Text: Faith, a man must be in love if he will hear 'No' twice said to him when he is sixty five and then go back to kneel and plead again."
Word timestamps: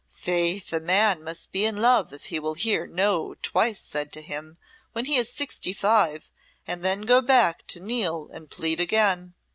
Faith, 0.17 0.73
a 0.73 0.79
man 0.79 1.23
must 1.23 1.51
be 1.51 1.63
in 1.63 1.77
love 1.77 2.11
if 2.11 2.23
he 2.25 2.39
will 2.39 2.55
hear 2.55 2.87
'No' 2.87 3.35
twice 3.43 3.79
said 3.79 4.11
to 4.13 4.21
him 4.23 4.57
when 4.93 5.05
he 5.05 5.15
is 5.15 5.29
sixty 5.31 5.73
five 5.73 6.31
and 6.65 6.83
then 6.83 7.01
go 7.01 7.21
back 7.21 7.67
to 7.67 7.79
kneel 7.79 8.27
and 8.33 8.49
plead 8.49 8.79
again." 8.79 9.35